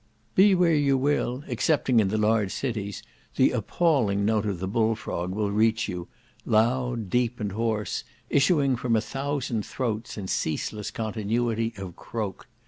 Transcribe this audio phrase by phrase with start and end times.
[0.33, 3.03] Be where you will (excepting in the large cities)
[3.35, 6.07] the appalling note of the bull frog will reach you,
[6.43, 12.47] loud, deep, and hoarse, issuing from a thousand throats in ceaseless continuity of croak.